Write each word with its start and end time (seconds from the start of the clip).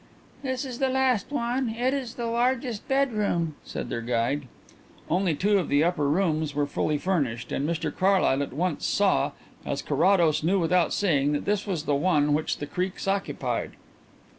"This 0.41 0.65
is 0.65 0.79
the 0.79 0.89
last 0.89 1.27
one. 1.31 1.69
It 1.69 1.93
is 1.93 2.15
the 2.15 2.25
largest 2.25 2.87
bedroom," 2.87 3.53
said 3.63 3.89
their 3.89 4.01
guide. 4.01 4.47
Only 5.11 5.35
two 5.35 5.59
of 5.59 5.69
the 5.69 5.83
upper 5.83 6.09
rooms 6.09 6.55
were 6.55 6.65
fully 6.65 6.97
furnished 6.97 7.51
and 7.51 7.69
Mr 7.69 7.95
Carlyle 7.95 8.41
at 8.41 8.51
once 8.51 8.83
saw, 8.83 9.33
as 9.63 9.83
Carrados 9.83 10.41
knew 10.41 10.57
without 10.59 10.91
seeing, 10.91 11.33
that 11.33 11.45
this 11.45 11.67
was 11.67 11.83
the 11.83 11.93
one 11.93 12.33
which 12.33 12.57
the 12.57 12.65
Creakes 12.65 13.07
occupied. 13.07 13.73